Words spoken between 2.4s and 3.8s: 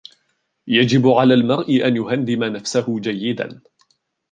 نفسه جيداً.